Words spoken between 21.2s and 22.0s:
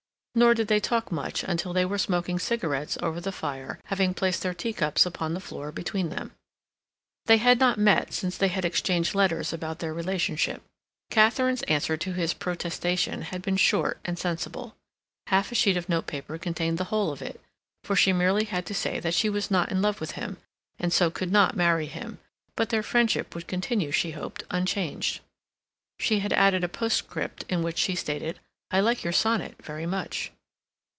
not marry